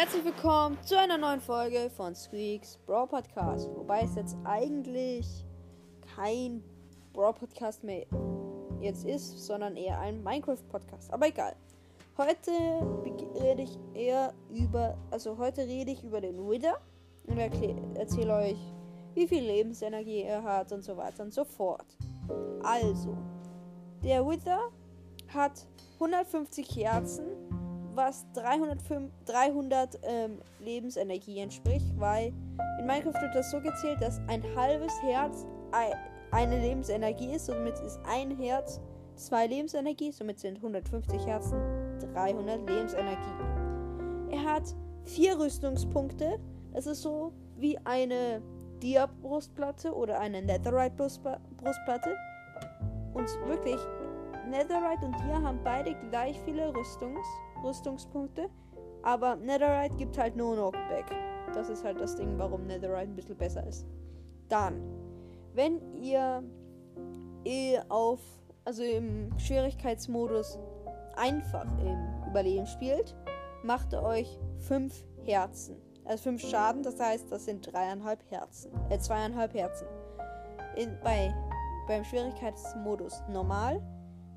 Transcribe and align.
Herzlich 0.00 0.24
willkommen 0.24 0.78
zu 0.82 0.98
einer 0.98 1.18
neuen 1.18 1.42
Folge 1.42 1.90
von 1.94 2.14
Squeaks 2.14 2.78
Brawl 2.86 3.06
Podcast. 3.06 3.68
Wobei 3.76 4.00
es 4.00 4.14
jetzt 4.14 4.34
eigentlich 4.44 5.26
kein 6.16 6.64
Brawl 7.12 7.34
Podcast 7.34 7.84
mehr 7.84 8.06
jetzt 8.80 9.04
ist, 9.04 9.44
sondern 9.44 9.76
eher 9.76 10.00
ein 10.00 10.24
Minecraft 10.24 10.62
Podcast. 10.70 11.12
Aber 11.12 11.26
egal. 11.26 11.54
Heute 12.16 12.50
rede 13.42 13.60
ich 13.60 13.78
eher 13.92 14.32
über, 14.48 14.96
also 15.10 15.36
heute 15.36 15.66
rede 15.66 15.90
ich 15.90 16.02
über 16.02 16.22
den 16.22 16.48
Wither 16.48 16.80
und 17.26 17.36
erzähle 17.36 18.36
euch, 18.36 18.72
wie 19.12 19.28
viel 19.28 19.44
Lebensenergie 19.44 20.22
er 20.22 20.42
hat 20.42 20.72
und 20.72 20.82
so 20.82 20.96
weiter 20.96 21.24
und 21.24 21.34
so 21.34 21.44
fort. 21.44 21.98
Also, 22.62 23.18
der 24.02 24.26
Wither 24.26 24.60
hat 25.28 25.66
150 25.98 26.74
Herzen 26.74 27.39
was 28.00 28.24
305, 28.32 29.12
300 29.26 29.98
ähm, 30.02 30.38
Lebensenergie 30.60 31.38
entspricht, 31.40 31.86
weil 31.98 32.32
in 32.78 32.86
Minecraft 32.86 33.20
wird 33.20 33.34
das 33.34 33.50
so 33.50 33.60
gezählt, 33.60 34.00
dass 34.00 34.20
ein 34.26 34.42
halbes 34.56 34.92
Herz 35.02 35.46
eine 36.30 36.58
Lebensenergie 36.60 37.34
ist. 37.34 37.46
Somit 37.46 37.78
ist 37.80 38.00
ein 38.04 38.36
Herz 38.38 38.80
zwei 39.16 39.46
Lebensenergie. 39.46 40.12
Somit 40.12 40.38
sind 40.38 40.56
150 40.56 41.26
Herzen 41.26 41.60
300 42.14 42.58
Lebensenergie. 42.68 44.30
Er 44.30 44.44
hat 44.44 44.74
vier 45.04 45.38
Rüstungspunkte. 45.38 46.40
Das 46.72 46.86
ist 46.86 47.02
so 47.02 47.32
wie 47.56 47.76
eine 47.84 48.40
Dia-Brustplatte 48.82 49.94
oder 49.94 50.18
eine 50.20 50.40
Netherite-Brustplatte. 50.40 52.16
Und 53.12 53.28
wirklich, 53.46 53.80
Netherite 54.48 55.04
und 55.04 55.20
Dia 55.20 55.42
haben 55.42 55.60
beide 55.62 55.94
gleich 56.10 56.40
viele 56.46 56.74
Rüstungs 56.74 57.26
Rüstungspunkte. 57.62 58.48
Aber 59.02 59.36
Netherite 59.36 59.96
gibt 59.96 60.18
halt 60.18 60.36
nur 60.36 60.54
Knockback. 60.54 61.06
Das 61.54 61.68
ist 61.68 61.84
halt 61.84 62.00
das 62.00 62.16
Ding, 62.16 62.38
warum 62.38 62.66
Netherite 62.66 63.10
ein 63.10 63.16
bisschen 63.16 63.36
besser 63.36 63.66
ist. 63.66 63.86
Dann, 64.48 64.82
wenn 65.54 65.80
ihr 65.94 66.42
eh 67.44 67.78
auf, 67.88 68.20
also 68.64 68.82
im 68.82 69.36
Schwierigkeitsmodus 69.38 70.58
einfach 71.16 71.66
im 71.78 72.28
Überleben 72.28 72.66
spielt, 72.66 73.16
macht 73.62 73.92
ihr 73.92 74.02
euch 74.02 74.38
5 74.58 75.04
Herzen. 75.24 75.76
Also 76.04 76.24
5 76.24 76.42
Schaden, 76.42 76.82
das 76.82 76.98
heißt, 76.98 77.30
das 77.30 77.44
sind 77.44 77.72
dreieinhalb 77.72 78.22
Herzen. 78.30 78.72
Äh, 78.90 78.98
zweieinhalb 78.98 79.54
Herzen. 79.54 79.86
In, 80.76 80.96
bei, 81.02 81.34
beim 81.88 82.04
Schwierigkeitsmodus 82.04 83.22
normal 83.28 83.80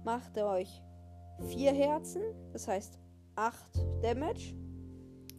macht 0.04 0.36
ihr 0.38 0.46
euch 0.46 0.82
4 1.48 1.74
Herzen, 1.74 2.22
das 2.52 2.68
heißt 2.68 3.00
8 3.36 3.58
Damage. 4.02 4.56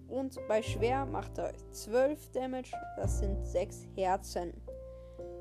Und 0.08 0.38
bei 0.48 0.62
schwer 0.62 1.06
macht 1.06 1.38
er 1.38 1.52
12 1.72 2.30
Damage. 2.32 2.72
Das 2.96 3.18
sind 3.18 3.44
6 3.46 3.88
Herzen. 3.96 4.52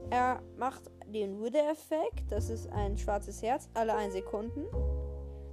Er 0.09 0.41
macht 0.57 0.83
den 1.07 1.41
Wither-Effekt. 1.41 2.31
Das 2.31 2.49
ist 2.49 2.69
ein 2.71 2.97
schwarzes 2.97 3.41
Herz 3.41 3.69
alle 3.73 3.95
1 3.95 4.13
Sekunden. 4.13 4.65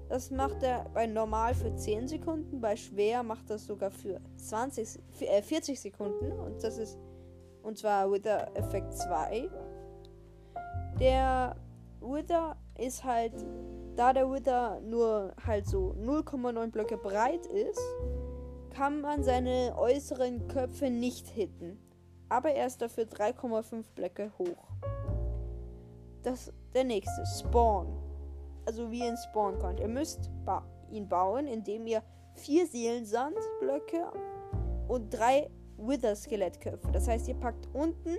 Das 0.09 0.31
macht 0.31 0.62
er 0.62 0.89
bei 0.92 1.07
normal 1.07 1.55
für 1.55 1.75
10 1.75 2.09
Sekunden. 2.09 2.61
Bei 2.61 2.77
schwer 2.77 3.23
macht 3.23 3.48
er 3.51 3.59
sogar 3.59 3.91
für 3.91 4.20
20, 4.37 4.98
äh, 5.20 5.42
40 5.42 5.81
Sekunden. 5.81 6.33
Und 6.33 6.62
das 6.62 6.79
ist. 6.79 6.98
Und 7.62 7.79
zwar 7.79 8.11
Wither-Effekt 8.11 8.95
2. 8.95 9.51
Der 10.98 11.57
Wither 12.01 12.57
ist 12.79 13.05
halt 13.05 13.35
da 13.96 14.12
der 14.12 14.30
Wither 14.30 14.80
nur 14.80 15.34
halt 15.44 15.66
so 15.66 15.94
0,9 15.98 16.70
Blöcke 16.70 16.96
breit 16.96 17.46
ist, 17.46 17.80
kann 18.70 19.00
man 19.00 19.22
seine 19.22 19.74
äußeren 19.77 20.48
Köpfe 20.48 20.91
nicht 20.91 21.28
hitten. 21.28 21.78
Aber 22.29 22.50
er 22.52 22.67
ist 22.67 22.80
dafür 22.80 23.05
3,5 23.05 23.84
Blöcke 23.95 24.33
hoch. 24.39 24.68
Das 26.23 26.52
der 26.74 26.84
nächste 26.84 27.24
Spawn. 27.27 27.89
Also 28.67 28.90
wie 28.90 29.00
ihr 29.00 29.08
ihn 29.08 29.17
spawnen 29.17 29.61
könnt. 29.61 29.80
Ihr 29.80 29.89
müsst 29.89 30.30
ba 30.45 30.64
ihn 30.90 31.08
bauen, 31.08 31.46
indem 31.46 31.86
ihr 31.86 32.02
vier 32.34 32.67
Seelensandblöcke 32.67 34.11
und 34.89 35.11
drei 35.11 35.50
Wither-Skelettköpfe. 35.79 36.90
Das 36.92 37.08
heißt, 37.08 37.29
ihr 37.29 37.34
packt 37.34 37.68
unten 37.73 38.17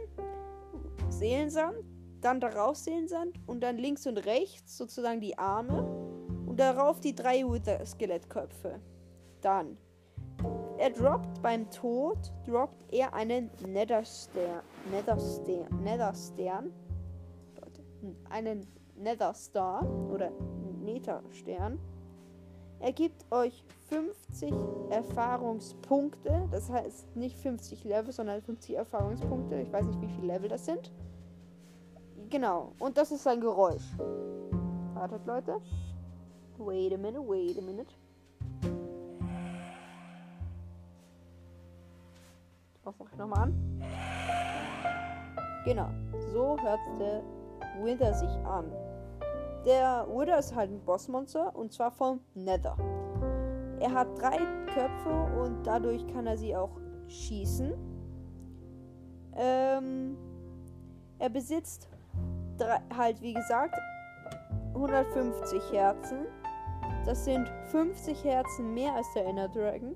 Seelensand, 1.10 1.76
dann 2.22 2.40
darauf 2.40 2.78
Seelensand 2.78 3.40
und 3.48 3.62
dann 3.62 3.78
links 3.78 4.06
und 4.08 4.18
rechts 4.18 4.78
sozusagen 4.78 5.22
die 5.22 5.38
Arme 5.38 5.84
und 6.46 6.60
darauf 6.60 7.00
die 7.00 7.16
drei 7.16 7.44
Wither-Skelettköpfe. 7.44 8.80
Dann, 9.42 9.78
er 10.78 10.92
droppt 10.92 11.42
beim 11.42 11.70
Tod, 11.70 12.18
droppt 12.46 12.94
er 12.94 13.14
einen 13.14 13.50
Netherstern, 13.66 14.62
Netherstern, 14.92 15.84
Netherstern, 15.84 16.74
einen 18.30 18.66
Netherstar 18.96 19.88
oder 20.12 20.32
Netherstern. 20.84 21.80
Er 22.80 22.94
gibt 22.94 23.32
euch 23.32 23.64
50 23.90 24.52
Erfahrungspunkte, 24.90 26.48
das 26.50 26.70
heißt 26.70 27.16
nicht 27.16 27.38
50 27.38 27.84
Level, 27.84 28.12
sondern 28.12 28.42
50 28.42 28.76
Erfahrungspunkte. 28.76 29.62
Ich 29.62 29.72
weiß 29.72 29.86
nicht, 29.86 30.02
wie 30.02 30.08
viele 30.08 30.34
Level 30.34 30.50
das 30.50 30.66
sind. 30.66 30.92
Genau. 32.32 32.72
Und 32.80 32.98
das 32.98 33.12
ist 33.12 33.24
sein 33.24 33.42
Geräusch. 33.42 33.84
Wartet, 34.94 35.26
Leute. 35.26 35.60
Wait 36.58 36.94
a 36.94 36.98
minute, 36.98 37.28
wait 37.28 37.58
a 37.58 37.62
minute. 37.62 37.94
Was 42.84 42.96
mach 42.98 43.12
ich 43.12 43.18
nochmal 43.18 43.44
an? 43.44 43.82
Genau. 45.66 45.90
So 46.32 46.58
hört 46.62 46.80
der 47.00 47.22
Wither 47.84 48.14
sich 48.14 48.30
an. 48.46 48.72
Der 49.66 50.08
Wither 50.08 50.40
ist 50.40 50.56
halt 50.56 50.72
ein 50.72 50.80
Bossmonster 50.86 51.54
und 51.54 51.74
zwar 51.74 51.92
vom 51.92 52.22
Nether. 52.34 52.78
Er 53.82 53.92
hat 53.92 54.08
drei 54.18 54.38
Köpfe 54.68 55.42
und 55.42 55.64
dadurch 55.68 56.08
kann 56.08 56.28
er 56.28 56.38
sie 56.38 56.56
auch 56.56 56.80
schießen. 57.10 57.74
Ähm, 59.36 60.18
er 61.20 61.30
besitzt 61.30 61.91
halt 62.96 63.22
wie 63.22 63.34
gesagt 63.34 63.76
150 64.74 65.72
Herzen. 65.72 66.26
Das 67.06 67.26
sind 67.26 67.48
50 67.72 68.24
Herzen 68.24 68.74
mehr 68.74 68.94
als 68.94 69.08
der 69.14 69.26
Inner 69.26 69.50
Dragon. 69.50 69.96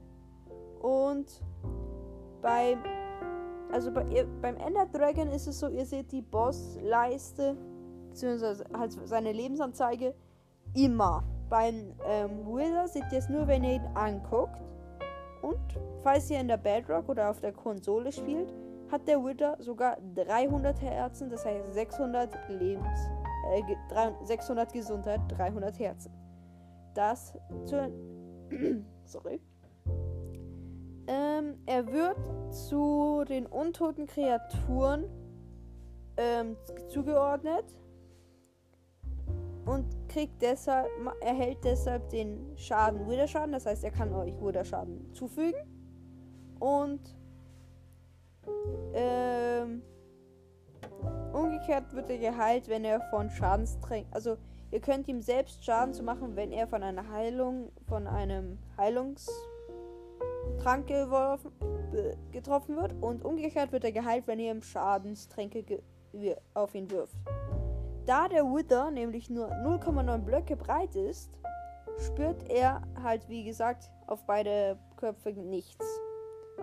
Und 0.82 1.44
beim 2.42 2.84
also 3.72 3.92
bei, 3.92 4.04
beim 4.42 4.58
Ender 4.58 4.86
Dragon 4.86 5.28
ist 5.30 5.48
es 5.48 5.60
so, 5.60 5.68
ihr 5.68 5.86
seht 5.86 6.12
die 6.12 6.22
Bossleiste 6.22 7.58
beziehungsweise 8.10 8.64
halt 8.74 8.94
seine 9.04 9.34
Lebensanzeige 9.34 10.16
immer. 10.74 11.24
Beim 11.50 11.94
ähm, 12.08 12.46
Wither 12.46 12.88
seht 12.88 13.12
ihr 13.12 13.20
es 13.20 13.30
nur, 13.30 13.48
wenn 13.48 13.64
ihr 13.64 13.74
ihn 13.74 13.88
anguckt. 13.94 14.64
Und 15.42 15.60
falls 16.02 16.30
ihr 16.32 16.40
in 16.40 16.48
der 16.48 16.58
Bedrock 16.58 17.10
oder 17.10 17.30
auf 17.30 17.42
der 17.42 17.52
Konsole 17.52 18.12
spielt, 18.12 18.54
hat 18.92 19.08
der 19.08 19.24
Wither 19.24 19.58
sogar 19.60 19.98
300 20.16 20.82
Herzen, 20.82 21.30
das 21.30 21.46
heißt 21.46 21.74
600 21.74 22.38
Lebens, 22.50 23.10
äh, 23.54 23.64
600 24.24 24.72
Gesundheit, 24.74 25.22
300 25.30 25.80
Herzen. 25.80 26.12
Das 26.94 27.38
zu, 27.66 27.92
sorry. 29.06 29.42
Ähm, 31.08 31.60
er 31.66 31.86
wird 31.92 32.18
zu 32.52 33.24
den 33.28 33.46
untoten 33.46 34.08
Kreaturen 34.08 35.06
ähm, 36.18 36.56
zugeordnet 36.88 37.66
und 39.66 39.86
kriegt 40.08 40.42
deshalb, 40.42 40.88
erhält 41.22 41.64
deshalb 41.64 42.10
den 42.10 42.56
Schaden 42.56 43.08
Widerschaden. 43.10 43.52
Das 43.52 43.66
heißt, 43.66 43.84
er 43.84 43.92
kann 43.92 44.14
euch 44.14 44.34
Widerschaden 44.42 45.14
zufügen. 45.14 45.60
Und 46.60 47.02
ähm, 48.94 49.82
umgekehrt 51.34 51.94
wird 51.94 52.10
er 52.10 52.18
geheilt, 52.18 52.70
wenn 52.70 52.86
er 52.86 53.02
von 53.10 53.30
Schadenstränken. 53.30 54.12
Also 54.14 54.38
ihr 54.72 54.80
könnt 54.80 55.08
ihm 55.08 55.22
selbst 55.22 55.64
Schaden 55.64 55.94
zu 55.94 56.04
machen, 56.04 56.36
wenn 56.36 56.52
er 56.52 56.68
von 56.68 56.84
einer 56.84 57.10
Heilung, 57.10 57.72
von 57.88 58.08
einem 58.08 58.60
Heilungstrank 58.78 60.88
geworfen, 60.88 61.52
getroffen 62.32 62.76
wird. 62.76 62.94
Und 63.02 63.26
umgekehrt 63.26 63.72
wird 63.72 63.84
er 63.84 63.92
geheilt, 63.92 64.28
wenn 64.28 64.40
ihr 64.40 64.52
ihm 64.52 64.62
Schadenstränke 64.62 65.82
auf 66.54 66.76
ihn 66.76 66.90
wirft. 66.90 67.16
Da 68.06 68.28
der 68.28 68.46
Wither 68.46 68.92
nämlich 68.92 69.30
nur 69.30 69.48
0,9 69.48 70.20
Blöcke 70.20 70.56
breit 70.56 70.96
ist, 70.96 71.32
spürt 71.98 72.50
er 72.50 72.82
halt 73.02 73.28
wie 73.30 73.44
gesagt 73.44 73.90
auf 74.08 74.26
beide 74.26 74.78
Köpfe 74.98 75.32
nichts 75.32 76.05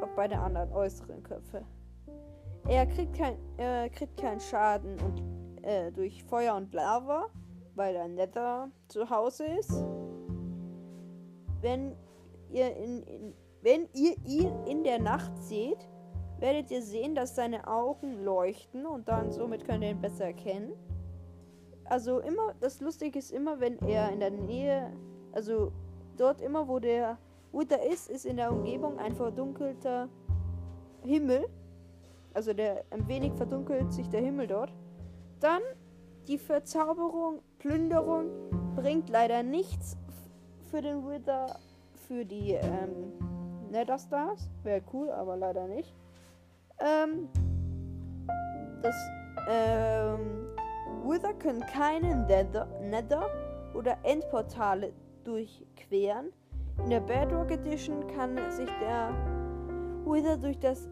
auf 0.02 0.14
beide 0.14 0.38
anderen 0.38 0.72
äußeren 0.72 1.22
Köpfe. 1.22 1.64
Er 2.68 2.86
kriegt, 2.86 3.14
kein, 3.16 3.36
er 3.56 3.88
kriegt 3.90 4.16
keinen 4.16 4.40
Schaden 4.40 4.98
und, 5.00 5.64
äh, 5.64 5.90
durch 5.92 6.24
Feuer 6.24 6.54
und 6.54 6.72
Lava, 6.72 7.26
weil 7.74 7.96
er 7.96 8.08
Nether 8.08 8.70
zu 8.88 9.08
Hause 9.10 9.46
ist. 9.46 9.84
Wenn 11.60 11.96
ihr 12.50 12.76
in, 12.76 13.02
in 13.02 13.34
wenn 13.62 13.88
ihr 13.94 14.16
ihn 14.26 14.52
in 14.66 14.82
der 14.82 14.98
Nacht 14.98 15.36
seht, 15.38 15.88
werdet 16.40 16.72
ihr 16.72 16.82
sehen, 16.82 17.14
dass 17.14 17.36
seine 17.36 17.68
Augen 17.68 18.24
leuchten 18.24 18.86
und 18.86 19.08
dann 19.08 19.30
somit 19.30 19.64
könnt 19.64 19.84
ihr 19.84 19.90
ihn 19.90 20.00
besser 20.00 20.26
erkennen. 20.26 20.72
Also 21.84 22.18
immer, 22.18 22.54
das 22.60 22.80
Lustige 22.80 23.20
ist 23.20 23.30
immer, 23.30 23.60
wenn 23.60 23.78
er 23.78 24.10
in 24.10 24.18
der 24.18 24.32
Nähe, 24.32 24.92
also 25.30 25.70
dort 26.16 26.40
immer, 26.40 26.66
wo 26.66 26.80
der 26.80 27.18
Wither 27.52 27.82
ist, 27.82 28.10
ist 28.10 28.24
in 28.24 28.36
der 28.36 28.50
Umgebung 28.52 28.98
ein 28.98 29.14
verdunkelter 29.14 30.08
Himmel. 31.02 31.46
Also 32.34 32.54
der 32.54 32.84
ein 32.90 33.06
wenig 33.08 33.34
verdunkelt 33.34 33.92
sich 33.92 34.08
der 34.08 34.22
Himmel 34.22 34.46
dort. 34.46 34.72
Dann 35.40 35.60
die 36.28 36.38
Verzauberung, 36.38 37.40
Plünderung 37.58 38.30
bringt 38.76 39.10
leider 39.10 39.42
nichts 39.42 39.96
für 40.70 40.80
den 40.80 41.06
Wither, 41.06 41.58
für 42.06 42.24
die 42.24 42.52
ähm, 42.52 43.12
Nether 43.70 43.98
Stars. 43.98 44.48
Wäre 44.62 44.82
cool, 44.92 45.10
aber 45.10 45.36
leider 45.36 45.66
nicht. 45.66 45.94
Ähm, 46.78 47.28
das 48.82 48.94
ähm, 49.48 50.46
Wither 51.04 51.34
können 51.34 51.60
keine 51.60 52.16
Nether, 52.26 52.66
Nether 52.80 53.28
oder 53.74 53.98
Endportale 54.04 54.92
durchqueren. 55.24 56.32
In 56.78 56.90
der 56.90 57.00
Bedrock 57.00 57.50
Edition 57.50 58.06
kann 58.08 58.36
sich 58.50 58.68
der 58.80 59.14
Wither 60.04 60.36
durch 60.36 60.58
das 60.58 60.88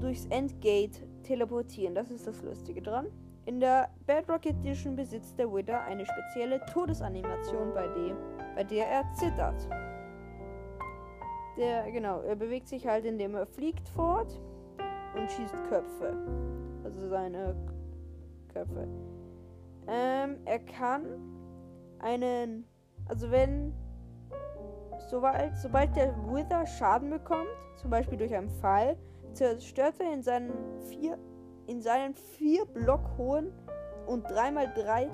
durchs 0.00 0.26
Endgate 0.26 1.02
teleportieren. 1.22 1.94
Das 1.94 2.10
ist 2.10 2.26
das 2.26 2.42
Lustige 2.42 2.82
dran. 2.82 3.06
In 3.46 3.60
der 3.60 3.88
Bedrock 4.06 4.46
Edition 4.46 4.94
besitzt 4.94 5.38
der 5.38 5.52
Wither 5.52 5.80
eine 5.82 6.04
spezielle 6.04 6.64
Todesanimation, 6.66 7.72
bei, 7.74 7.88
dem, 7.88 8.16
bei 8.54 8.64
der 8.64 8.86
er 8.86 9.12
zittert. 9.14 9.68
Der, 11.56 11.90
genau, 11.90 12.20
er 12.20 12.36
bewegt 12.36 12.68
sich 12.68 12.86
halt, 12.86 13.04
indem 13.04 13.34
er 13.34 13.46
fliegt 13.46 13.88
fort 13.88 14.40
und 15.16 15.30
schießt 15.30 15.64
Köpfe. 15.68 16.14
Also 16.84 17.08
seine 17.08 17.56
Köpfe. 18.52 18.86
Ähm, 19.88 20.36
er 20.44 20.58
kann 20.58 21.06
einen, 21.98 22.64
also 23.06 23.30
wenn, 23.30 23.72
sobald, 25.10 25.56
sobald 25.56 25.94
der 25.96 26.14
Wither 26.26 26.66
Schaden 26.66 27.10
bekommt, 27.10 27.48
zum 27.76 27.90
Beispiel 27.90 28.18
durch 28.18 28.34
einen 28.34 28.50
Fall, 28.50 28.96
zerstört 29.32 29.94
er 30.00 30.12
in 30.12 30.22
seinen 30.22 30.52
vier, 30.88 31.18
in 31.66 31.80
seinen 31.80 32.14
vier 32.14 32.64
Block 32.66 33.02
hohen 33.16 33.52
und 34.06 34.28
dreimal 34.30 34.72
drei 34.74 35.10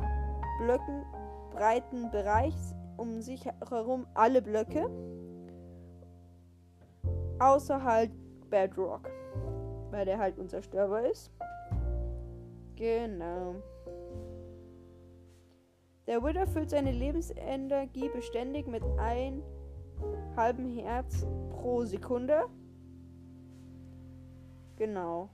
Blöcken 0.59 1.05
breiten 1.51 2.11
Bereich 2.11 2.55
um 2.97 3.21
sich 3.21 3.45
herum 3.69 4.07
alle 4.15 4.43
Blöcke. 4.43 4.89
Außer 7.39 7.83
halt 7.83 8.11
Bedrock. 8.51 9.11
Weil 9.91 10.05
der 10.05 10.19
halt 10.19 10.39
unzerstörbar 10.39 11.07
ist. 11.07 11.31
Genau. 12.77 13.57
Der 16.07 16.23
Wither 16.23 16.47
füllt 16.47 16.71
seine 16.71 16.93
Lebensenergie 16.93 18.09
beständig 18.11 18.67
mit 18.67 18.85
einem 18.99 19.43
halben 20.37 20.67
Herz 20.79 21.27
pro 21.51 21.85
Sekunde. 21.85 22.45
Genau. 24.77 25.31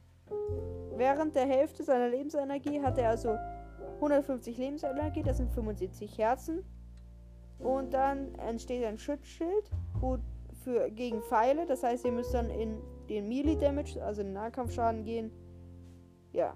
Während 0.96 1.34
der 1.34 1.46
Hälfte 1.46 1.82
seiner 1.82 2.08
Lebensenergie 2.08 2.80
hat 2.82 2.98
er 2.98 3.10
also 3.10 3.36
150 3.96 4.56
Lebensenergie, 4.58 5.22
das 5.22 5.38
sind 5.38 5.50
75 5.52 6.18
Herzen. 6.18 6.64
Und 7.58 7.92
dann 7.92 8.34
entsteht 8.36 8.84
ein 8.84 8.98
Schutzschild 8.98 9.70
für, 10.64 10.90
gegen 10.90 11.22
Pfeile. 11.22 11.66
Das 11.66 11.82
heißt, 11.82 12.04
ihr 12.06 12.12
müsst 12.12 12.32
dann 12.32 12.48
in 12.48 12.78
den 13.08 13.28
Melee 13.28 13.56
Damage, 13.56 14.02
also 14.02 14.22
den 14.22 14.32
Nahkampfschaden 14.32 15.04
gehen. 15.04 15.30
Ja. 16.32 16.54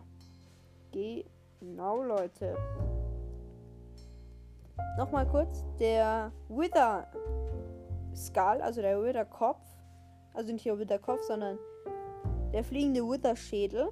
Genau, 0.93 2.03
Leute. 2.03 2.57
Nochmal 4.97 5.27
kurz. 5.27 5.65
Der 5.79 6.33
Wither 6.49 7.07
Skull, 8.15 8.61
also 8.63 8.81
der 8.81 9.03
Wither 9.03 9.25
Kopf, 9.25 9.65
also 10.33 10.53
nicht 10.53 10.67
der 10.67 10.79
Wither 10.79 10.99
Kopf, 10.99 11.23
sondern 11.23 11.59
der 12.53 12.65
fliegende 12.65 13.03
Wither-Schädel 13.03 13.91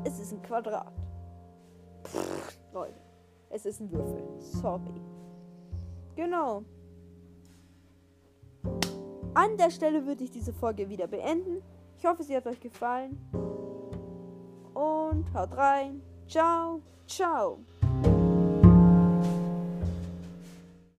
Es 0.04 0.20
ist 0.20 0.32
ein 0.32 0.42
Quadrat. 0.42 0.92
Pff, 2.04 2.58
Leute, 2.72 3.00
es 3.50 3.66
ist 3.66 3.80
ein 3.80 3.90
Würfel. 3.90 4.22
Sorry. 4.38 5.00
Genau. 6.14 6.62
An 9.36 9.58
der 9.58 9.70
Stelle 9.70 10.06
würde 10.06 10.24
ich 10.24 10.30
diese 10.30 10.54
Folge 10.54 10.88
wieder 10.88 11.06
beenden. 11.06 11.62
Ich 11.98 12.06
hoffe, 12.06 12.22
sie 12.22 12.34
hat 12.34 12.46
euch 12.46 12.58
gefallen 12.58 13.18
und 14.72 15.26
haut 15.34 15.54
rein. 15.54 16.00
Ciao, 16.26 16.80
ciao. 17.06 17.58